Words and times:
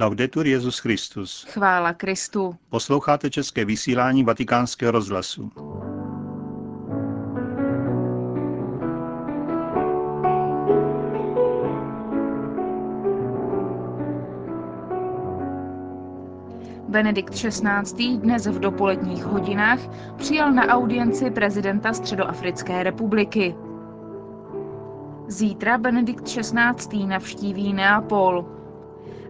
Laudetur 0.00 0.46
Jezus 0.46 0.78
Christus. 0.78 1.46
Chvála 1.50 1.92
Kristu. 1.92 2.56
Posloucháte 2.70 3.30
české 3.30 3.64
vysílání 3.64 4.24
Vatikánského 4.24 4.92
rozhlasu. 4.92 5.52
Benedikt 16.88 17.34
XVI. 17.34 18.16
dnes 18.16 18.46
v 18.46 18.60
dopoledních 18.60 19.24
hodinách 19.24 19.80
přijal 20.16 20.52
na 20.52 20.66
audienci 20.66 21.30
prezidenta 21.30 21.92
Středoafrické 21.92 22.82
republiky. 22.82 23.54
Zítra 25.28 25.78
Benedikt 25.78 26.24
XVI. 26.24 27.06
navštíví 27.06 27.72
Neapol. 27.72 28.57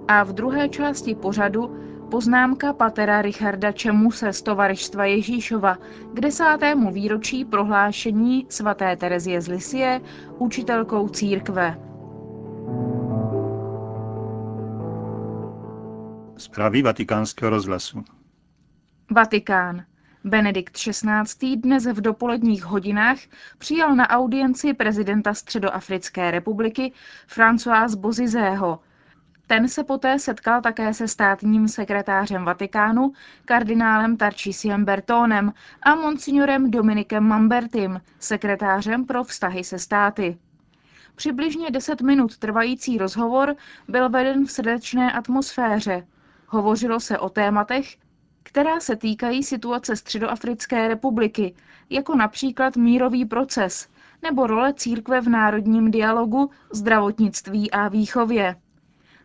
A 0.08 0.22
v 0.24 0.32
druhé 0.32 0.68
části 0.68 1.14
pořadu 1.14 1.76
poznámka 2.10 2.72
patera 2.72 3.22
Richarda 3.22 3.72
Čemuse 3.72 4.32
z 4.32 4.42
Tovarištva 4.42 5.04
Ježíšova 5.04 5.78
k 6.14 6.20
desátému 6.20 6.92
výročí 6.92 7.44
prohlášení 7.44 8.46
svaté 8.48 8.96
Terezie 8.96 9.40
z 9.40 9.48
Lisie 9.48 10.00
učitelkou 10.38 11.08
církve. 11.08 11.78
Zprávy 16.36 16.82
vatikánského 16.82 17.50
rozhlasu. 17.50 18.04
Vatikán. 19.10 19.84
Benedikt 20.24 20.72
XVI. 20.76 21.56
dnes 21.56 21.86
v 21.86 22.00
dopoledních 22.00 22.64
hodinách 22.64 23.18
přijal 23.58 23.96
na 23.96 24.08
audienci 24.10 24.74
prezidenta 24.74 25.34
Středoafrické 25.34 26.30
republiky 26.30 26.92
François 27.28 27.96
Bozizého. 27.96 28.78
Ten 29.48 29.68
se 29.68 29.84
poté 29.84 30.18
setkal 30.18 30.60
také 30.60 30.94
se 30.94 31.08
státním 31.08 31.68
sekretářem 31.68 32.44
Vatikánu, 32.44 33.12
kardinálem 33.44 34.16
Tarčísiem 34.16 34.84
Bertónem 34.84 35.52
a 35.82 35.94
monsignorem 35.94 36.70
Dominikem 36.70 37.24
Mambertim, 37.24 38.00
sekretářem 38.18 39.04
pro 39.04 39.24
vztahy 39.24 39.64
se 39.64 39.78
státy. 39.78 40.38
Přibližně 41.14 41.70
deset 41.70 42.00
minut 42.00 42.38
trvající 42.38 42.98
rozhovor 42.98 43.56
byl 43.88 44.08
veden 44.08 44.46
v 44.46 44.50
srdečné 44.52 45.12
atmosféře. 45.12 46.06
Hovořilo 46.46 47.00
se 47.00 47.18
o 47.18 47.28
tématech, 47.28 47.96
která 48.42 48.80
se 48.80 48.96
týkají 48.96 49.42
situace 49.42 49.96
Středoafrické 49.96 50.88
republiky, 50.88 51.54
jako 51.90 52.16
například 52.16 52.76
mírový 52.76 53.24
proces 53.24 53.88
nebo 54.22 54.46
role 54.46 54.74
církve 54.74 55.20
v 55.20 55.28
národním 55.28 55.90
dialogu, 55.90 56.50
zdravotnictví 56.72 57.70
a 57.70 57.88
výchově. 57.88 58.56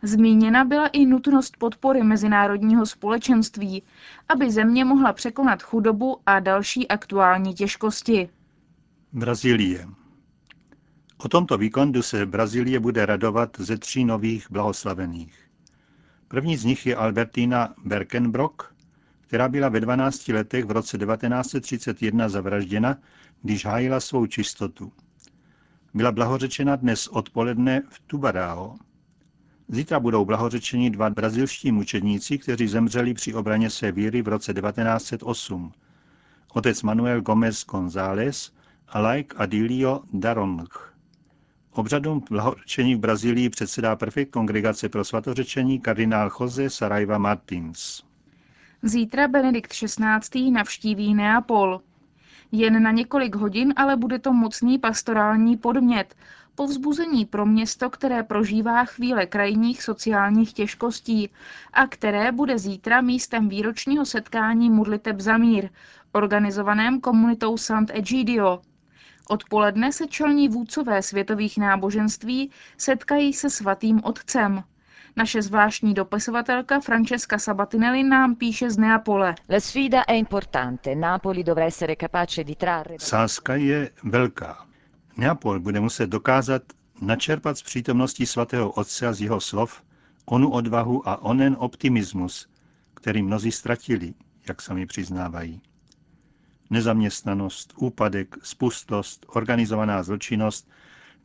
Zmíněna 0.06 0.66
byla 0.66 0.88
i 0.88 1.06
nutnost 1.06 1.58
podpory 1.58 2.04
mezinárodního 2.04 2.86
společenství, 2.86 3.84
aby 4.30 4.52
země 4.52 4.86
mohla 4.86 5.14
překonat 5.14 5.64
chudobu 5.64 6.18
a 6.26 6.40
další 6.40 6.88
aktuální 6.88 7.54
těžkosti. 7.54 8.30
Brazílie. 9.14 9.88
O 11.18 11.30
tomto 11.30 11.58
víkendu 11.58 12.02
se 12.02 12.26
Brazílie 12.26 12.80
bude 12.80 13.06
radovat 13.06 13.58
ze 13.60 13.78
tří 13.78 14.06
nových 14.06 14.52
blahoslavených. 14.52 15.50
První 16.28 16.58
z 16.58 16.66
nich 16.66 16.86
je 16.86 16.96
Albertina 16.96 17.74
Berkenbrock, 17.86 18.64
která 19.22 19.50
byla 19.50 19.70
ve 19.70 19.80
12 19.80 20.28
letech 20.28 20.66
v 20.66 20.72
roce 20.72 20.98
1931 20.98 22.30
zavražděna, 22.30 22.98
když 23.42 23.66
hájila 23.66 24.00
svou 24.00 24.26
čistotu. 24.26 24.92
Byla 25.94 26.12
blahořečena 26.12 26.76
dnes 26.76 27.08
odpoledne 27.08 27.82
v 27.90 28.00
Tubarao. 28.08 28.76
Zítra 29.68 30.00
budou 30.00 30.26
blahořečeni 30.26 30.90
dva 30.90 31.10
brazilští 31.10 31.72
mučedníci, 31.72 32.38
kteří 32.38 32.68
zemřeli 32.68 33.14
při 33.14 33.34
obraně 33.34 33.70
své 33.70 33.92
víry 33.92 34.22
v 34.22 34.28
roce 34.28 34.54
1908. 34.54 35.72
Otec 36.54 36.84
Manuel 36.84 37.22
Gomez 37.22 37.66
González 37.66 38.52
a 38.88 39.00
laik 39.00 39.34
Adilio 39.38 40.02
Darong. 40.14 40.94
Obřadům 41.72 42.24
blahořečení 42.30 42.96
v 42.96 43.00
Brazílii 43.00 43.50
předsedá 43.50 43.96
prefekt 43.96 44.32
Kongregace 44.32 44.90
pro 44.90 45.04
svatořečení 45.04 45.80
kardinál 45.80 46.32
Jose 46.40 46.70
Saraiva 46.70 47.18
Martins. 47.18 48.04
Zítra 48.82 49.28
Benedikt 49.28 49.74
XVI. 49.74 50.52
navštíví 50.52 51.14
Neapol. 51.14 51.82
Jen 52.52 52.84
na 52.84 52.92
několik 52.92 53.36
hodin, 53.36 53.74
ale 53.78 53.96
bude 53.96 54.20
to 54.20 54.34
mocný 54.34 54.80
pastorální 54.80 55.58
podmět, 55.58 56.16
povzbuzení 56.56 57.26
pro 57.26 57.46
město, 57.46 57.90
které 57.90 58.24
prožívá 58.24 58.86
chvíle 58.86 59.26
krajních 59.26 59.84
sociálních 59.84 60.54
těžkostí 60.54 61.30
a 61.74 61.88
které 61.88 62.32
bude 62.32 62.58
zítra 62.60 63.02
místem 63.02 63.50
výročního 63.50 64.06
setkání 64.06 64.70
modliteb 64.70 65.20
za 65.20 65.38
mír, 65.38 65.70
organizovaném 66.12 67.02
komunitou 67.02 67.58
Sant 67.58 67.92
Egidio. 67.94 68.62
Odpoledne 69.30 69.92
se 69.92 70.08
čelní 70.08 70.50
vůdcové 70.50 71.02
světových 71.02 71.58
náboženství 71.58 72.52
setkají 72.78 73.34
se 73.34 73.50
svatým 73.50 74.02
otcem. 74.04 74.64
Naše 75.16 75.42
zvláštní 75.42 75.94
dopisovatelka 75.94 76.80
Francesca 76.80 77.38
Sabatinelli 77.38 78.04
nám 78.04 78.36
píše 78.36 78.70
z 78.72 78.78
Neapole. 78.78 79.36
La 79.50 79.60
sfida 79.60 80.04
è 80.08 80.14
importante. 80.14 80.96
Napoli 80.96 81.44
dovrà 81.44 81.66
essere 81.66 81.96
capace 81.96 82.44
di 82.44 82.56
trarre... 82.56 82.96
Sázka 83.00 83.56
je 83.56 83.90
velká. 84.04 84.73
Neapol 85.18 85.60
bude 85.60 85.80
muset 85.80 86.08
dokázat 86.08 86.62
načerpat 87.02 87.58
z 87.58 87.64
přítomnosti 87.64 88.26
svatého 88.26 88.72
otce 88.72 89.08
a 89.08 89.14
z 89.14 89.22
jeho 89.22 89.42
slov 89.42 89.84
onu 90.26 90.50
odvahu 90.52 91.10
a 91.10 91.22
onen 91.22 91.56
optimismus, 91.60 92.48
který 92.94 93.24
mnozí 93.24 93.52
ztratili, 93.52 94.14
jak 94.48 94.62
sami 94.62 94.86
přiznávají. 94.86 95.62
Nezaměstnanost, 96.70 97.74
úpadek, 97.78 98.36
spustost, 98.44 99.26
organizovaná 99.30 100.04
zločinnost 100.04 100.70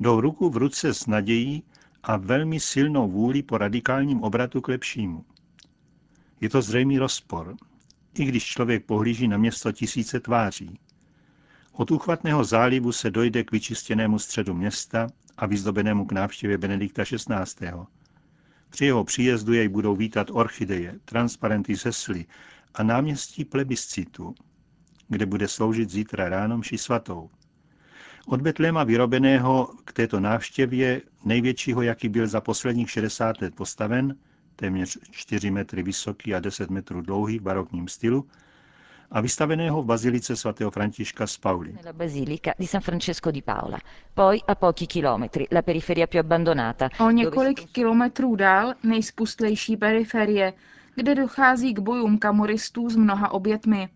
jdou 0.00 0.20
ruku 0.20 0.50
v 0.50 0.56
ruce 0.56 0.94
s 0.94 1.06
nadějí 1.06 1.62
a 2.02 2.16
velmi 2.16 2.60
silnou 2.60 3.10
vůli 3.10 3.42
po 3.42 3.58
radikálním 3.58 4.22
obratu 4.22 4.60
k 4.60 4.68
lepšímu. 4.68 5.24
Je 6.40 6.48
to 6.48 6.62
zřejmý 6.62 6.98
rozpor, 6.98 7.56
i 8.14 8.24
když 8.24 8.44
člověk 8.44 8.84
pohlíží 8.86 9.28
na 9.28 9.36
město 9.36 9.72
tisíce 9.72 10.20
tváří. 10.20 10.78
Od 11.78 11.90
úchvatného 11.90 12.44
zálivu 12.44 12.92
se 12.92 13.10
dojde 13.10 13.44
k 13.44 13.52
vyčistěnému 13.52 14.18
středu 14.18 14.54
města 14.54 15.06
a 15.36 15.46
vyzdobenému 15.46 16.06
k 16.06 16.12
návštěvě 16.12 16.58
Benedikta 16.58 17.04
XVI. 17.04 17.70
Při 18.70 18.84
jeho 18.84 19.04
příjezdu 19.04 19.52
jej 19.52 19.68
budou 19.68 19.96
vítat 19.96 20.30
orchideje, 20.30 20.94
transparenty 21.04 21.76
sesly 21.76 22.26
a 22.74 22.82
náměstí 22.82 23.44
plebiscitu, 23.44 24.34
kde 25.08 25.26
bude 25.26 25.48
sloužit 25.48 25.90
zítra 25.90 26.28
ráno 26.28 26.58
mši 26.58 26.78
svatou. 26.78 27.30
Od 28.26 28.42
Betléma 28.42 28.84
vyrobeného 28.84 29.74
k 29.84 29.92
této 29.92 30.20
návštěvě, 30.20 31.02
největšího, 31.24 31.82
jaký 31.82 32.08
byl 32.08 32.26
za 32.26 32.40
posledních 32.40 32.90
60 32.90 33.40
let 33.40 33.54
postaven, 33.54 34.16
téměř 34.56 34.98
4 35.10 35.50
metry 35.50 35.82
vysoký 35.82 36.34
a 36.34 36.40
10 36.40 36.70
metrů 36.70 37.02
dlouhý 37.02 37.38
v 37.38 37.42
barokním 37.42 37.88
stylu, 37.88 38.28
a 39.10 39.20
vystaveného 39.20 39.82
v 39.82 39.86
bazilice 39.86 40.36
svatého 40.36 40.70
Františka 40.70 41.26
z 41.26 41.36
Pauli. 41.38 41.72
Nella 41.72 41.92
basilica 41.92 42.52
di 42.58 42.66
San 42.66 42.80
Francesco 42.80 43.30
di 43.30 43.42
Paola. 43.42 43.78
Poi, 44.14 44.42
a 44.46 44.54
pochi 44.54 44.86
chilometri, 44.86 45.46
la 45.50 45.62
periferia 45.62 46.06
più 46.06 46.20
abbandonata. 46.20 46.88
O 46.98 47.10
několik 47.10 47.70
kilometrů 47.72 48.36
dál 48.36 48.74
nejspustlejší 48.82 49.76
periferie, 49.76 50.52
kde 50.94 51.14
dochází 51.14 51.74
k 51.74 51.78
bojům 51.78 52.18
kamoristů 52.18 52.90
s 52.90 52.96
mnoha 52.96 53.30
obětmi, 53.30 53.88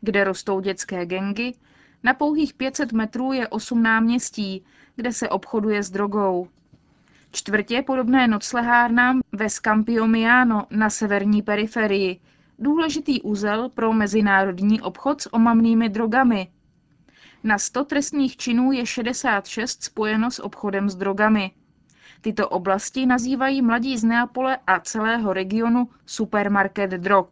kde 0.00 0.24
rostou 0.24 0.60
dětské 0.60 1.06
gengy, 1.06 1.54
na 2.02 2.14
pouhých 2.14 2.54
500 2.54 2.92
metrů 2.92 3.32
je 3.32 3.48
8 3.48 3.82
náměstí, 3.82 4.64
kde 4.96 5.12
se 5.12 5.28
obchoduje 5.28 5.82
s 5.82 5.90
drogou. 5.90 6.48
Čtvrtě 7.30 7.82
podobné 7.82 8.28
noclehárnám 8.28 9.20
ve 9.32 9.50
Scampiomiano 9.50 10.66
na 10.70 10.90
severní 10.90 11.42
periferii, 11.42 12.20
důležitý 12.58 13.22
úzel 13.22 13.68
pro 13.68 13.92
mezinárodní 13.92 14.80
obchod 14.80 15.20
s 15.20 15.32
omamnými 15.32 15.88
drogami. 15.88 16.48
Na 17.44 17.58
100 17.58 17.84
trestních 17.84 18.36
činů 18.36 18.72
je 18.72 18.86
66 18.86 19.84
spojeno 19.84 20.30
s 20.30 20.42
obchodem 20.42 20.90
s 20.90 20.96
drogami. 20.96 21.50
Tyto 22.20 22.48
oblasti 22.48 23.06
nazývají 23.06 23.62
mladí 23.62 23.98
z 23.98 24.04
Neapole 24.04 24.58
a 24.66 24.80
celého 24.80 25.32
regionu 25.32 25.88
supermarket 26.06 26.90
drog. 26.90 27.26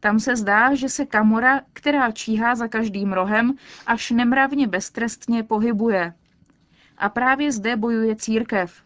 Tam 0.00 0.20
se 0.20 0.36
zdá, 0.36 0.74
že 0.74 0.88
se 0.88 1.06
kamora, 1.06 1.60
která 1.72 2.10
číhá 2.10 2.54
za 2.54 2.68
každým 2.68 3.12
rohem, 3.12 3.54
až 3.86 4.10
nemravně 4.10 4.66
beztrestně 4.66 5.42
pohybuje. 5.42 6.14
A 6.98 7.08
právě 7.08 7.52
zde 7.52 7.76
bojuje 7.76 8.16
církev. 8.16 8.82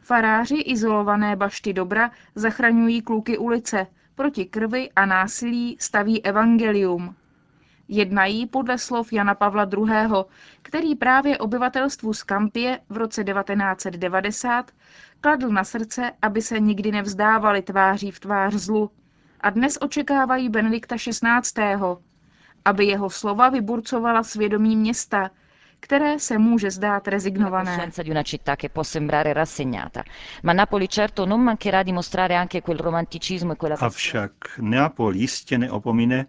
Faráři 0.00 0.56
izolované 0.56 1.36
bašty 1.36 1.72
dobra 1.72 2.10
zachraňují 2.34 3.02
kluky 3.02 3.38
ulice, 3.38 3.86
proti 4.16 4.44
krvi 4.44 4.90
a 4.96 5.06
násilí 5.06 5.76
staví 5.80 6.24
evangelium. 6.24 7.14
Jednají 7.88 8.46
podle 8.46 8.78
slov 8.78 9.12
Jana 9.12 9.34
Pavla 9.34 9.68
II., 9.76 10.24
který 10.62 10.94
právě 10.94 11.38
obyvatelstvu 11.38 12.14
z 12.14 12.22
Kampie 12.22 12.80
v 12.88 12.96
roce 12.96 13.24
1990 13.24 14.70
kladl 15.20 15.48
na 15.48 15.64
srdce, 15.64 16.12
aby 16.22 16.42
se 16.42 16.60
nikdy 16.60 16.92
nevzdávali 16.92 17.62
tváří 17.62 18.10
v 18.10 18.20
tvář 18.20 18.54
zlu. 18.54 18.90
A 19.40 19.50
dnes 19.50 19.78
očekávají 19.80 20.48
Benedikta 20.48 20.96
XVI., 20.96 21.66
aby 22.64 22.84
jeho 22.84 23.10
slova 23.10 23.48
vyburcovala 23.48 24.22
svědomí 24.22 24.76
města, 24.76 25.30
které 25.80 26.18
se 26.18 26.38
může 26.38 26.70
zdát 26.70 27.08
rezignované. 27.08 27.70
coscienza 27.76 28.02
di 28.02 28.10
una 28.10 28.22
città 28.22 28.56
che 28.56 28.68
può 28.68 28.82
sembrare 28.82 29.32
rassegnata, 29.32 30.02
ma 30.42 30.52
Napoli 30.52 30.88
certo 30.88 31.24
non 31.26 31.40
mancherà 31.40 31.82
di 31.82 31.92
mostrare 31.92 32.34
anche 32.34 32.60
quel 32.62 32.78
romanticismo 32.78 33.52
e 33.52 33.56
quella 33.56 33.76
Avšak 33.78 34.58
Neapol 34.60 35.14
jistě 35.16 35.58
neopomine, 35.58 36.26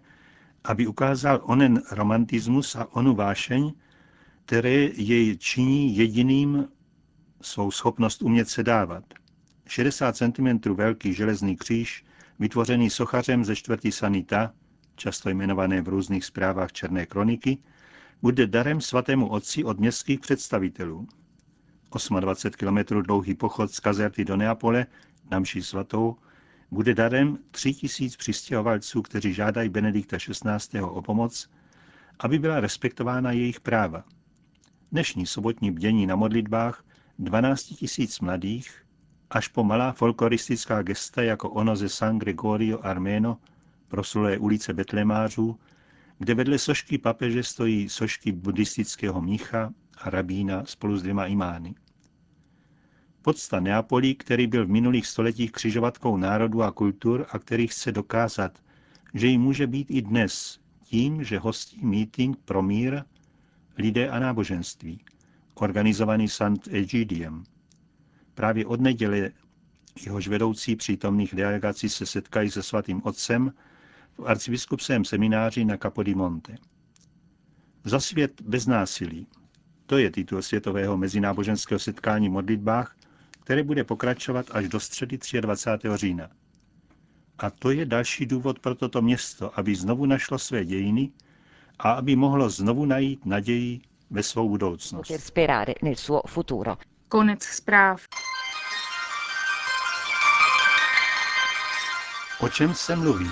aby 0.64 0.86
ukázal 0.86 1.40
onen 1.42 1.82
romantismus 1.90 2.76
a 2.76 2.86
onu 2.92 3.14
vášeň, 3.14 3.72
které 4.44 4.88
jej 4.94 5.36
činí 5.38 5.96
jediným 5.96 6.68
svou 7.40 7.70
schopnost 7.70 8.22
umět 8.22 8.48
se 8.48 8.62
dávat. 8.62 9.04
60 9.66 10.16
cm 10.16 10.74
velký 10.74 11.14
železný 11.14 11.56
kříž, 11.56 12.04
vytvořený 12.38 12.90
sochařem 12.90 13.44
ze 13.44 13.56
čtvrtý 13.56 13.92
sanita, 13.92 14.52
často 14.96 15.28
jmenované 15.30 15.82
v 15.82 15.88
různých 15.88 16.24
zprávách 16.24 16.72
Černé 16.72 17.06
kroniky, 17.06 17.58
bude 18.22 18.46
darem 18.46 18.80
svatému 18.80 19.28
otci 19.28 19.64
od 19.64 19.80
městských 19.80 20.20
představitelů. 20.20 21.08
28 22.20 22.50
km 22.50 23.02
dlouhý 23.02 23.34
pochod 23.34 23.70
z 23.70 23.80
Kazerty 23.80 24.24
do 24.24 24.36
Neapole 24.36 24.86
na 25.30 25.38
mši 25.38 25.62
svatou 25.62 26.16
bude 26.70 26.94
darem 26.94 27.38
tří 27.50 27.74
tisíc 27.74 28.16
přistěhovalců, 28.16 29.02
kteří 29.02 29.34
žádají 29.34 29.68
Benedikta 29.68 30.16
XVI. 30.16 30.80
o 30.80 31.02
pomoc, 31.02 31.50
aby 32.18 32.38
byla 32.38 32.60
respektována 32.60 33.32
jejich 33.32 33.60
práva. 33.60 34.04
Dnešní 34.92 35.26
sobotní 35.26 35.70
bdění 35.70 36.06
na 36.06 36.16
modlitbách 36.16 36.84
12 37.18 37.62
tisíc 37.62 38.20
mladých, 38.20 38.84
až 39.30 39.48
po 39.48 39.64
malá 39.64 39.92
folkloristická 39.92 40.82
gesta 40.82 41.22
jako 41.22 41.50
ono 41.50 41.76
ze 41.76 41.88
San 41.88 42.18
Gregorio 42.18 42.78
Armeno, 42.82 43.38
proslulé 43.88 44.38
ulice 44.38 44.72
Betlemářů, 44.72 45.58
kde 46.18 46.34
vedle 46.34 46.58
sošky 46.58 46.98
papeže 46.98 47.42
stojí 47.42 47.88
sošky 47.88 48.32
buddhistického 48.32 49.20
mnicha 49.20 49.72
a 49.98 50.10
rabína 50.10 50.64
spolu 50.64 50.96
s 50.96 51.02
dvěma 51.02 51.26
imány. 51.26 51.74
Podsta 53.22 53.60
Neapolí, 53.60 54.14
který 54.14 54.46
byl 54.46 54.66
v 54.66 54.70
minulých 54.70 55.06
stoletích 55.06 55.52
křižovatkou 55.52 56.16
národů 56.16 56.62
a 56.62 56.72
kultur 56.72 57.26
a 57.30 57.38
který 57.38 57.66
chce 57.66 57.92
dokázat, 57.92 58.58
že 59.14 59.26
jí 59.26 59.38
může 59.38 59.66
být 59.66 59.90
i 59.90 60.02
dnes 60.02 60.60
tím, 60.84 61.24
že 61.24 61.38
hostí 61.38 61.86
meeting 61.86 62.36
pro 62.44 62.62
mír, 62.62 63.02
lidé 63.78 64.08
a 64.08 64.18
náboženství, 64.18 65.04
organizovaný 65.54 66.28
Sant 66.28 66.68
Egidiem. 66.70 67.44
Právě 68.34 68.66
od 68.66 68.80
neděle 68.80 69.30
jehož 70.06 70.28
vedoucí 70.28 70.76
přítomných 70.76 71.34
delegací 71.34 71.88
se 71.88 72.06
setkají 72.06 72.50
se 72.50 72.62
svatým 72.62 73.00
otcem 73.04 73.52
v 74.18 74.24
arcibiskupském 74.26 75.04
semináři 75.04 75.64
na 75.64 75.76
Capodimonte. 75.76 76.54
Za 77.84 78.00
svět 78.00 78.40
bez 78.42 78.66
násilí. 78.66 79.26
To 79.86 79.98
je 79.98 80.10
titul 80.10 80.42
světového 80.42 80.96
mezináboženského 80.96 81.78
setkání 81.78 82.28
v 82.28 82.32
modlitbách, 82.32 82.96
které 83.44 83.62
bude 83.62 83.84
pokračovat 83.84 84.46
až 84.52 84.68
do 84.68 84.80
středy 84.80 85.18
23. 85.40 85.88
října. 85.94 86.28
A 87.38 87.50
to 87.50 87.70
je 87.70 87.86
další 87.86 88.26
důvod 88.26 88.58
pro 88.58 88.74
toto 88.74 89.02
město, 89.02 89.58
aby 89.58 89.74
znovu 89.74 90.06
našlo 90.06 90.38
své 90.38 90.64
dějiny 90.64 91.10
a 91.78 91.92
aby 91.92 92.16
mohlo 92.16 92.50
znovu 92.50 92.84
najít 92.84 93.26
naději 93.26 93.80
ve 94.10 94.22
svou 94.22 94.48
budoucnost. 94.48 95.08
poter 95.08 95.20
sperare 95.20 95.74
nel 95.82 95.94
suo 95.96 96.22
futuro. 96.28 96.76
Konec 97.08 97.42
zpráv. 97.42 98.02
O 102.40 102.48
čem 102.48 102.74
se 102.74 102.96
mluví? 102.96 103.30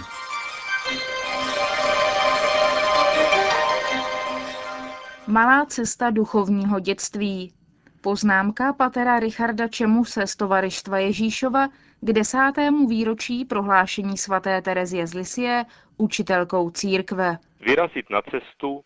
Malá 5.28 5.66
cesta 5.66 6.10
duchovního 6.10 6.80
dětství. 6.80 7.52
Poznámka 8.00 8.72
patera 8.72 9.20
Richarda 9.20 9.68
Čemuse 9.68 10.26
z 10.26 10.36
tovarištva 10.36 10.98
Ježíšova 10.98 11.68
k 12.00 12.12
desátému 12.12 12.86
výročí 12.86 13.44
prohlášení 13.44 14.18
svaté 14.18 14.62
Terezie 14.62 15.06
z 15.06 15.14
Lisie 15.14 15.64
učitelkou 15.96 16.70
církve. 16.70 17.38
vyrazit 17.60 18.10
na 18.10 18.22
cestu, 18.22 18.84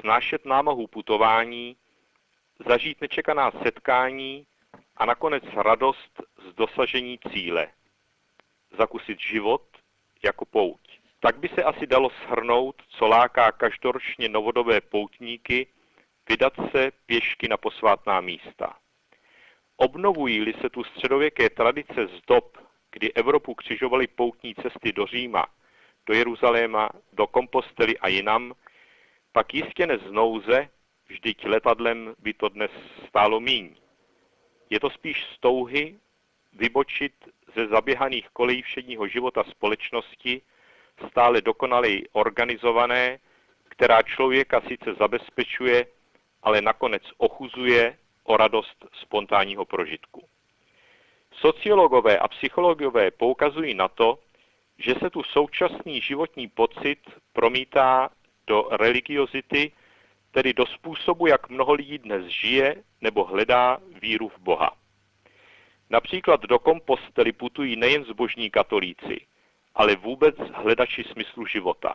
snášet 0.00 0.46
námahu 0.46 0.86
putování, 0.86 1.76
zažít 2.68 3.00
nečekaná 3.00 3.50
setkání 3.50 4.46
a 4.96 5.04
nakonec 5.04 5.44
radost 5.56 6.22
z 6.50 6.54
dosažení 6.54 7.18
cíle. 7.32 7.68
Zakusit 8.78 9.20
život 9.20 9.62
jako 10.24 10.44
pouť. 10.44 10.89
Tak 11.20 11.38
by 11.38 11.48
se 11.48 11.62
asi 11.62 11.86
dalo 11.86 12.08
shrnout, 12.08 12.82
co 12.88 13.06
láká 13.06 13.52
každoročně 13.52 14.28
novodobé 14.28 14.80
poutníky 14.80 15.66
vydat 16.28 16.52
se 16.70 16.92
pěšky 17.06 17.48
na 17.48 17.56
posvátná 17.56 18.20
místa. 18.20 18.76
Obnovují-li 19.76 20.54
se 20.60 20.70
tu 20.70 20.84
středověké 20.84 21.50
tradice 21.50 22.06
z 22.06 22.20
dob, 22.26 22.58
kdy 22.92 23.12
Evropu 23.12 23.54
křižovaly 23.54 24.06
poutní 24.06 24.54
cesty 24.54 24.92
do 24.92 25.06
Říma, 25.06 25.46
do 26.06 26.14
Jeruzaléma, 26.14 26.90
do 27.12 27.26
Kompostely 27.26 27.98
a 27.98 28.08
jinam, 28.08 28.54
pak 29.32 29.54
jistě 29.54 29.86
ne 29.86 29.98
z 29.98 30.10
vždyť 31.06 31.44
letadlem 31.44 32.14
by 32.18 32.34
to 32.34 32.48
dnes 32.48 32.70
stálo 33.08 33.40
míň. 33.40 33.74
Je 34.70 34.80
to 34.80 34.90
spíš 34.90 35.26
z 35.34 35.38
touhy 35.38 35.98
vybočit 36.52 37.12
ze 37.54 37.66
zaběhaných 37.66 38.28
kolejí 38.28 38.62
všedního 38.62 39.08
života 39.08 39.44
společnosti, 39.44 40.42
stále 41.08 41.40
dokonaleji 41.40 42.06
organizované, 42.12 43.18
která 43.68 44.02
člověka 44.02 44.60
sice 44.60 44.94
zabezpečuje, 44.94 45.86
ale 46.42 46.60
nakonec 46.60 47.02
ochuzuje 47.16 47.96
o 48.24 48.36
radost 48.36 48.86
spontánního 48.92 49.64
prožitku. 49.64 50.28
Sociologové 51.32 52.18
a 52.18 52.28
psychologové 52.28 53.10
poukazují 53.10 53.74
na 53.74 53.88
to, 53.88 54.18
že 54.78 54.94
se 54.94 55.10
tu 55.10 55.22
současný 55.22 56.00
životní 56.00 56.48
pocit 56.48 56.98
promítá 57.32 58.10
do 58.46 58.68
religiozity, 58.70 59.72
tedy 60.30 60.52
do 60.52 60.66
způsobu, 60.66 61.26
jak 61.26 61.48
mnoho 61.48 61.72
lidí 61.72 61.98
dnes 61.98 62.24
žije 62.26 62.82
nebo 63.00 63.24
hledá 63.24 63.78
víru 64.00 64.28
v 64.28 64.38
Boha. 64.38 64.76
Například 65.90 66.40
do 66.42 66.58
kompostely 66.58 67.32
putují 67.32 67.76
nejen 67.76 68.04
zbožní 68.04 68.50
katolíci, 68.50 69.26
ale 69.80 69.96
vůbec 69.96 70.34
hledači 70.54 71.04
smyslu 71.04 71.46
života. 71.46 71.94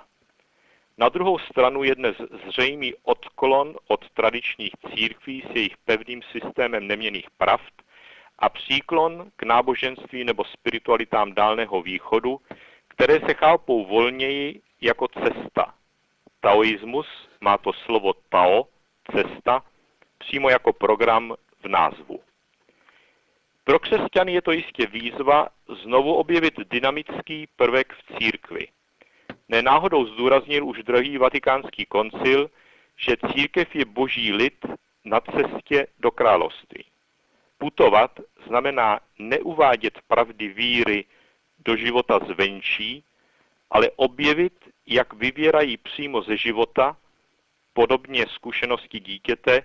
Na 0.97 1.09
druhou 1.09 1.39
stranu 1.39 1.83
je 1.83 1.95
dnes 1.95 2.15
zřejmý 2.47 2.93
odklon 3.03 3.75
od 3.87 4.09
tradičních 4.09 4.71
církví 4.93 5.43
s 5.51 5.55
jejich 5.55 5.77
pevným 5.77 6.21
systémem 6.31 6.87
neměných 6.87 7.29
pravd 7.37 7.73
a 8.39 8.49
příklon 8.49 9.31
k 9.35 9.43
náboženství 9.43 10.23
nebo 10.23 10.43
spiritualitám 10.43 11.33
dálného 11.33 11.81
východu, 11.81 12.41
které 12.87 13.19
se 13.19 13.33
chápou 13.33 13.85
volněji 13.85 14.61
jako 14.81 15.07
cesta. 15.07 15.73
Taoismus 16.39 17.07
má 17.41 17.57
to 17.57 17.73
slovo 17.73 18.13
Tao, 18.29 18.67
cesta, 19.11 19.63
přímo 20.17 20.49
jako 20.49 20.73
program 20.73 21.33
v 21.63 21.67
názvu. 21.67 22.19
Pro 23.65 23.79
křesťany 23.79 24.33
je 24.33 24.41
to 24.41 24.51
jistě 24.51 24.85
výzva 24.85 25.47
znovu 25.83 26.13
objevit 26.13 26.53
dynamický 26.69 27.47
prvek 27.55 27.93
v 27.93 28.17
církvi. 28.17 28.67
Nenáhodou 29.49 30.05
zdůraznil 30.05 30.65
už 30.65 30.83
drahý 30.83 31.17
vatikánský 31.17 31.85
koncil, 31.85 32.49
že 32.97 33.17
církev 33.33 33.75
je 33.75 33.85
boží 33.85 34.33
lid 34.33 34.65
na 35.05 35.19
cestě 35.19 35.87
do 35.99 36.11
království. 36.11 36.85
Putovat 37.57 38.19
znamená 38.47 38.99
neuvádět 39.19 39.99
pravdy 40.07 40.47
víry 40.47 41.05
do 41.65 41.75
života 41.75 42.19
zvenčí, 42.19 43.03
ale 43.71 43.89
objevit, 43.95 44.53
jak 44.87 45.13
vyvěrají 45.13 45.77
přímo 45.77 46.21
ze 46.21 46.37
života, 46.37 46.97
podobně 47.73 48.25
zkušenosti 48.27 48.99
dítěte, 48.99 49.61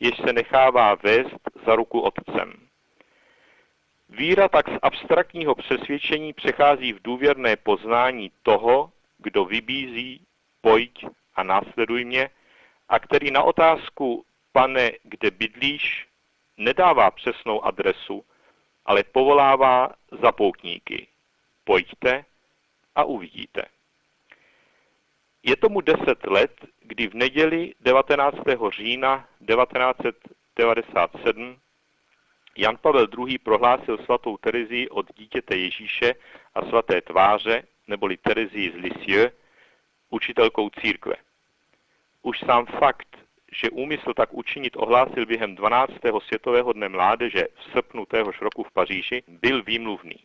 jež 0.00 0.16
se 0.16 0.32
nechává 0.32 0.94
vést 0.94 1.40
za 1.66 1.76
ruku 1.76 2.00
otcem. 2.00 2.69
Víra 4.10 4.48
tak 4.48 4.68
z 4.68 4.78
abstraktního 4.82 5.54
přesvědčení 5.54 6.32
přechází 6.32 6.92
v 6.92 7.02
důvěrné 7.02 7.56
poznání 7.56 8.30
toho, 8.42 8.92
kdo 9.18 9.44
vybízí, 9.44 10.20
pojď 10.60 11.06
a 11.34 11.42
následuj 11.42 12.04
mě, 12.04 12.30
a 12.88 12.98
který 12.98 13.30
na 13.30 13.42
otázku, 13.42 14.24
pane, 14.52 14.92
kde 15.02 15.30
bydlíš, 15.30 16.06
nedává 16.56 17.10
přesnou 17.10 17.64
adresu, 17.64 18.24
ale 18.86 19.02
povolává 19.02 19.90
za 20.22 20.32
poutníky. 20.32 21.06
Pojďte 21.64 22.24
a 22.94 23.04
uvidíte. 23.04 23.64
Je 25.42 25.56
tomu 25.56 25.80
deset 25.80 26.26
let, 26.26 26.66
kdy 26.80 27.06
v 27.06 27.14
neděli 27.14 27.74
19. 27.80 28.36
října 28.70 29.28
1997 29.46 31.56
Jan 32.56 32.76
Pavel 32.76 33.06
II. 33.18 33.38
prohlásil 33.38 33.98
svatou 33.98 34.36
Terezii 34.36 34.88
od 34.88 35.06
dítěte 35.16 35.56
Ježíše 35.56 36.14
a 36.54 36.62
svaté 36.62 37.00
tváře, 37.00 37.62
neboli 37.88 38.16
Terezii 38.16 38.70
z 38.70 38.74
Lisieux, 38.74 39.32
učitelkou 40.10 40.70
církve. 40.70 41.14
Už 42.22 42.38
sám 42.38 42.66
fakt, 42.66 43.18
že 43.52 43.70
úmysl 43.70 44.14
tak 44.14 44.34
učinit 44.34 44.76
ohlásil 44.76 45.26
během 45.26 45.54
12. 45.54 45.92
světového 46.26 46.72
dne 46.72 46.88
mládeže 46.88 47.46
v 47.54 47.72
srpnu 47.72 48.06
téhož 48.06 48.40
roku 48.40 48.62
v 48.64 48.72
Paříži, 48.72 49.22
byl 49.28 49.62
výmluvný. 49.62 50.16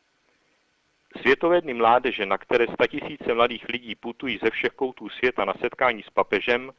Světové 1.22 1.62
dny 1.62 1.74
mládeže, 1.74 2.26
na 2.26 2.38
které 2.38 2.66
statisíce 2.74 3.34
mladých 3.34 3.66
lidí 3.70 3.96
putují 3.96 4.40
ze 4.44 4.50
všech 4.50 4.72
koutů 4.72 5.10
světa 5.10 5.46
na 5.46 5.54
setkání 5.54 6.04
s 6.04 6.10
papežem, 6.10 6.72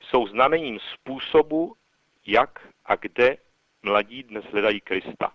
jsou 0.00 0.26
znamením 0.26 0.78
způsobu, 0.78 1.76
jak 2.26 2.68
a 2.84 2.96
kde 2.96 3.36
mladí 3.82 4.22
dnes 4.22 4.44
hledají 4.44 4.80
Krista. 4.80 5.32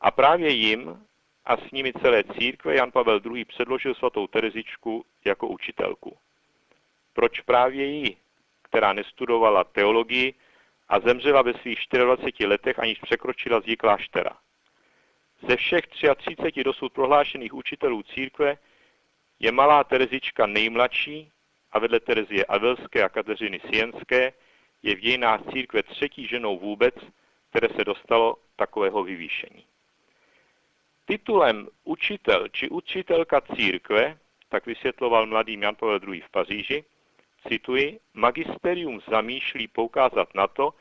A 0.00 0.10
právě 0.10 0.50
jim 0.50 1.06
a 1.44 1.56
s 1.56 1.70
nimi 1.70 1.92
celé 1.92 2.24
církve 2.24 2.74
Jan 2.74 2.90
Pavel 2.90 3.20
II. 3.24 3.44
předložil 3.44 3.94
svatou 3.94 4.26
Terezičku 4.26 5.04
jako 5.24 5.48
učitelku. 5.48 6.16
Proč 7.12 7.40
právě 7.40 7.86
ji, 7.86 8.16
která 8.62 8.92
nestudovala 8.92 9.64
teologii 9.64 10.34
a 10.88 11.00
zemřela 11.00 11.42
ve 11.42 11.54
svých 11.54 11.78
24 11.92 12.46
letech, 12.46 12.78
aniž 12.78 12.98
překročila 12.98 13.60
zdi 13.60 13.76
kláštera? 13.76 14.36
Ze 15.48 15.56
všech 15.56 15.86
33 15.86 16.64
dosud 16.64 16.92
prohlášených 16.92 17.54
učitelů 17.54 18.02
církve 18.02 18.56
je 19.40 19.52
malá 19.52 19.84
Terezička 19.84 20.46
nejmladší 20.46 21.30
a 21.72 21.78
vedle 21.78 22.00
Terezie 22.00 22.44
Avelské 22.44 23.02
a 23.02 23.08
Kateřiny 23.08 23.60
Sienské 23.70 24.32
je 24.82 24.96
v 24.96 25.00
dějinách 25.00 25.40
církve 25.52 25.82
třetí 25.82 26.26
ženou 26.26 26.58
vůbec, 26.58 26.94
které 27.52 27.68
se 27.68 27.84
dostalo 27.84 28.36
takového 28.56 29.04
vyvýšení. 29.04 29.64
Titulem 31.04 31.68
učitel 31.84 32.48
či 32.48 32.68
učitelka 32.68 33.40
církve, 33.40 34.18
tak 34.48 34.66
vysvětloval 34.66 35.26
mladý 35.26 35.60
Jan 35.60 35.74
Pavel 35.74 36.00
II. 36.08 36.20
v 36.20 36.30
Paříži, 36.30 36.84
cituji, 37.48 38.00
magisterium 38.14 39.00
zamýšlí 39.10 39.68
poukázat 39.68 40.34
na 40.34 40.46
to, 40.46 40.74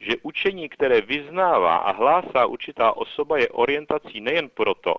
že 0.00 0.22
učení, 0.22 0.68
které 0.68 1.00
vyznává 1.00 1.76
a 1.76 1.92
hlásá 1.92 2.46
určitá 2.46 2.96
osoba, 2.96 3.38
je 3.38 3.48
orientací 3.48 4.20
nejen 4.20 4.48
proto, 4.48 4.94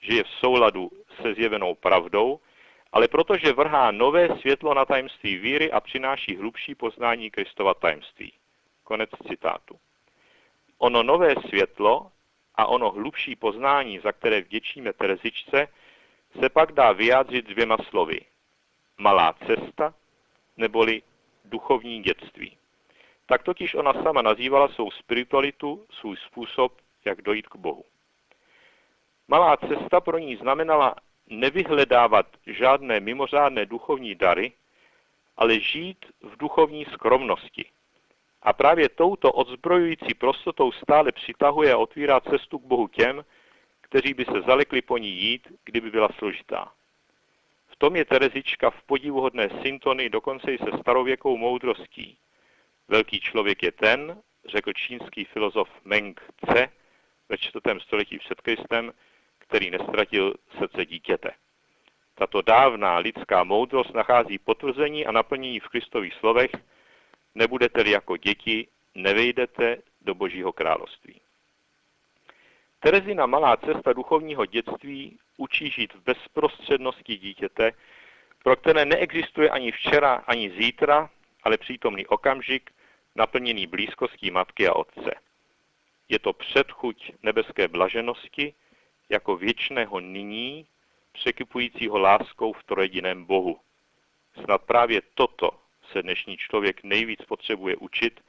že 0.00 0.16
je 0.16 0.24
v 0.24 0.28
souladu 0.28 0.90
se 1.22 1.34
zjevenou 1.34 1.74
pravdou, 1.74 2.40
ale 2.92 3.08
protože 3.08 3.52
vrhá 3.52 3.90
nové 3.90 4.28
světlo 4.40 4.74
na 4.74 4.84
tajemství 4.84 5.36
víry 5.36 5.72
a 5.72 5.80
přináší 5.80 6.36
hlubší 6.36 6.74
poznání 6.74 7.30
Kristova 7.30 7.74
tajemství. 7.74 8.32
Konec 8.84 9.10
citátu. 9.28 9.78
Ono 10.82 11.02
nové 11.02 11.34
světlo 11.48 12.10
a 12.54 12.66
ono 12.66 12.90
hlubší 12.90 13.36
poznání, 13.36 13.98
za 13.98 14.12
které 14.12 14.40
vděčíme 14.40 14.92
Terezičce, 14.92 15.68
se 16.40 16.48
pak 16.48 16.72
dá 16.72 16.92
vyjádřit 16.92 17.46
dvěma 17.46 17.76
slovy. 17.88 18.20
Malá 18.98 19.34
cesta 19.46 19.94
neboli 20.56 21.02
duchovní 21.44 22.02
dětství. 22.02 22.56
Tak 23.26 23.42
totiž 23.42 23.74
ona 23.74 23.92
sama 23.92 24.22
nazývala 24.22 24.68
svou 24.68 24.90
spiritualitu, 24.90 25.86
svůj 25.90 26.16
způsob, 26.16 26.72
jak 27.04 27.22
dojít 27.22 27.48
k 27.48 27.56
Bohu. 27.56 27.84
Malá 29.28 29.56
cesta 29.56 30.00
pro 30.00 30.18
ní 30.18 30.36
znamenala 30.36 30.94
nevyhledávat 31.26 32.26
žádné 32.46 33.00
mimořádné 33.00 33.66
duchovní 33.66 34.14
dary, 34.14 34.52
ale 35.36 35.60
žít 35.60 36.06
v 36.22 36.36
duchovní 36.36 36.84
skromnosti. 36.84 37.64
A 38.42 38.52
právě 38.52 38.88
touto 38.88 39.32
odzbrojující 39.32 40.14
prostotou 40.14 40.72
stále 40.72 41.12
přitahuje 41.12 41.72
a 41.72 41.76
otvírá 41.76 42.20
cestu 42.20 42.58
k 42.58 42.66
Bohu 42.66 42.88
těm, 42.88 43.24
kteří 43.80 44.14
by 44.14 44.24
se 44.24 44.40
zalekli 44.46 44.82
po 44.82 44.98
ní 44.98 45.10
jít, 45.10 45.48
kdyby 45.64 45.90
byla 45.90 46.08
složitá. 46.18 46.72
V 47.66 47.76
tom 47.76 47.96
je 47.96 48.04
Terezička 48.04 48.70
v 48.70 48.82
podivuhodné 48.82 49.48
syntony 49.62 50.10
dokonce 50.10 50.54
i 50.54 50.58
se 50.58 50.78
starověkou 50.80 51.36
moudrostí. 51.36 52.18
Velký 52.88 53.20
člověk 53.20 53.62
je 53.62 53.72
ten, 53.72 54.22
řekl 54.44 54.72
čínský 54.72 55.24
filozof 55.24 55.68
Meng 55.84 56.20
Tse 56.36 56.68
ve 57.28 57.38
čtvrtém 57.38 57.80
století 57.80 58.18
před 58.18 58.40
Kristem, 58.40 58.92
který 59.38 59.70
nestratil 59.70 60.34
srdce 60.58 60.86
dítěte. 60.86 61.30
Tato 62.14 62.42
dávná 62.42 62.98
lidská 62.98 63.44
moudrost 63.44 63.94
nachází 63.94 64.38
potvrzení 64.38 65.06
a 65.06 65.12
naplnění 65.12 65.60
v 65.60 65.68
Kristových 65.68 66.14
slovech, 66.14 66.50
nebudete-li 67.34 67.90
jako 67.90 68.16
děti, 68.16 68.68
nevejdete 68.94 69.76
do 70.00 70.14
Božího 70.14 70.52
království. 70.52 71.20
Terezina 72.80 73.26
malá 73.26 73.56
cesta 73.56 73.92
duchovního 73.92 74.46
dětství 74.46 75.18
učí 75.36 75.70
žít 75.70 75.94
v 75.94 76.02
bezprostřednosti 76.02 77.16
dítěte, 77.16 77.72
pro 78.42 78.56
které 78.56 78.84
neexistuje 78.84 79.50
ani 79.50 79.72
včera, 79.72 80.14
ani 80.26 80.50
zítra, 80.50 81.10
ale 81.42 81.58
přítomný 81.58 82.06
okamžik, 82.06 82.70
naplněný 83.14 83.66
blízkostí 83.66 84.30
matky 84.30 84.68
a 84.68 84.72
otce. 84.72 85.14
Je 86.08 86.18
to 86.18 86.32
předchuť 86.32 87.12
nebeské 87.22 87.68
blaženosti, 87.68 88.54
jako 89.08 89.36
věčného 89.36 90.00
nyní, 90.00 90.66
překypujícího 91.12 91.98
láskou 91.98 92.52
v 92.52 92.64
trojediném 92.64 93.24
Bohu. 93.24 93.60
Snad 94.44 94.62
právě 94.62 95.02
toto 95.14 95.61
se 95.92 96.02
dnešní 96.02 96.36
člověk 96.36 96.82
nejvíc 96.82 97.22
potřebuje 97.22 97.76
učit, 97.76 98.20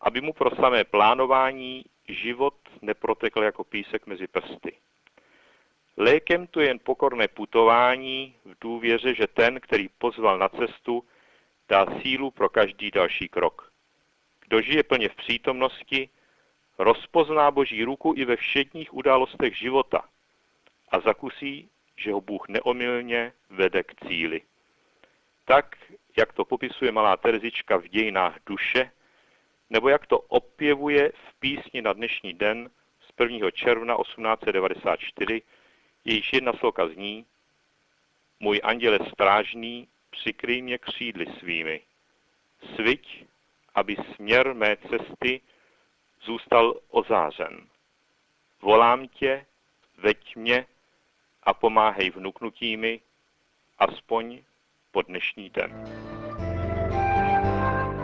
aby 0.00 0.20
mu 0.20 0.32
pro 0.32 0.50
samé 0.56 0.84
plánování 0.84 1.84
život 2.08 2.54
neprotekl 2.82 3.42
jako 3.42 3.64
písek 3.64 4.06
mezi 4.06 4.26
prsty. 4.26 4.76
Lékem 5.96 6.46
tu 6.46 6.60
je 6.60 6.66
jen 6.66 6.78
pokorné 6.78 7.28
putování 7.28 8.34
v 8.44 8.54
důvěře, 8.60 9.14
že 9.14 9.26
ten, 9.26 9.60
který 9.60 9.88
pozval 9.88 10.38
na 10.38 10.48
cestu, 10.48 11.04
dá 11.68 11.86
sílu 12.00 12.30
pro 12.30 12.48
každý 12.48 12.90
další 12.90 13.28
krok. 13.28 13.72
Kdo 14.40 14.60
žije 14.60 14.82
plně 14.82 15.08
v 15.08 15.16
přítomnosti, 15.16 16.08
rozpozná 16.78 17.50
Boží 17.50 17.84
ruku 17.84 18.14
i 18.16 18.24
ve 18.24 18.36
všedních 18.36 18.94
událostech 18.94 19.58
života 19.58 20.04
a 20.88 21.00
zakusí, 21.00 21.68
že 21.96 22.12
ho 22.12 22.20
Bůh 22.20 22.48
neomylně 22.48 23.32
vede 23.50 23.82
k 23.82 23.94
cíli. 24.06 24.42
Tak, 25.44 25.76
jak 26.16 26.32
to 26.32 26.44
popisuje 26.44 26.92
malá 26.92 27.16
Terezička 27.16 27.76
v 27.76 27.88
dějinách 27.88 28.36
duše, 28.46 28.90
nebo 29.70 29.88
jak 29.88 30.06
to 30.06 30.18
opěvuje 30.18 31.12
v 31.28 31.40
písni 31.40 31.82
na 31.82 31.92
dnešní 31.92 32.32
den 32.32 32.70
z 33.00 33.22
1. 33.22 33.50
června 33.50 33.96
1894, 33.96 35.42
jejíž 36.04 36.32
jedna 36.32 36.52
sloka 36.52 36.88
zní 36.88 37.26
Můj 38.40 38.60
anděle 38.64 38.98
strážný, 39.12 39.88
přikryj 40.10 40.62
mě 40.62 40.78
křídly 40.78 41.26
svými. 41.38 41.80
Sviť, 42.74 43.26
aby 43.74 43.96
směr 44.14 44.54
mé 44.54 44.76
cesty 44.76 45.40
zůstal 46.22 46.80
ozářen. 46.88 47.68
Volám 48.60 49.08
tě, 49.08 49.46
veď 49.98 50.36
mě 50.36 50.66
a 51.42 51.54
pomáhej 51.54 52.10
vnuknutími, 52.10 53.00
aspoň 53.78 54.42
po 54.94 55.02
dnešní 55.02 55.50
den. 55.50 55.70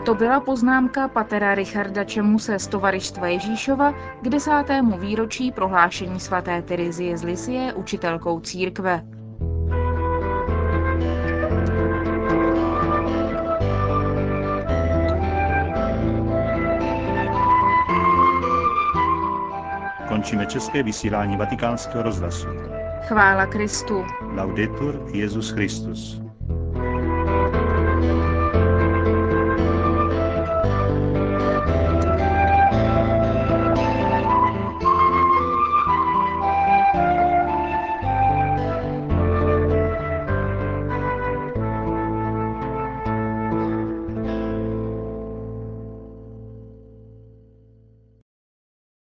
To 0.05 0.15
byla 0.15 0.39
poznámka 0.39 1.07
patera 1.07 1.55
Richarda 1.55 2.03
Čemuse 2.03 2.59
z 2.59 2.67
Tovarištva 2.67 3.27
Ježíšova 3.27 3.91
k 4.21 4.29
desátému 4.29 4.97
výročí 4.97 5.51
prohlášení 5.51 6.19
svaté 6.19 6.61
Terezie 6.61 7.17
z 7.17 7.23
Lisie 7.23 7.73
učitelkou 7.73 8.39
církve. 8.39 9.01
Končíme 20.07 20.45
české 20.45 20.83
vysílání 20.83 21.37
vatikánského 21.37 22.03
rozhlasu. 22.03 22.47
Chvála 23.07 23.45
Kristu. 23.45 24.05
Laudetur 24.35 25.07
Jezus 25.13 25.49
Christus. 25.49 26.20